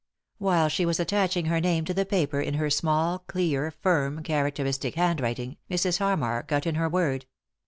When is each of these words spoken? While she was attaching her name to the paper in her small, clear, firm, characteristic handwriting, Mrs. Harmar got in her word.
While 0.39 0.67
she 0.67 0.83
was 0.83 0.99
attaching 0.99 1.45
her 1.45 1.59
name 1.59 1.85
to 1.85 1.93
the 1.93 2.07
paper 2.07 2.41
in 2.41 2.55
her 2.55 2.71
small, 2.71 3.19
clear, 3.19 3.69
firm, 3.69 4.23
characteristic 4.23 4.95
handwriting, 4.95 5.57
Mrs. 5.69 5.99
Harmar 5.99 6.41
got 6.41 6.65
in 6.65 6.73
her 6.73 6.89
word. 6.89 7.27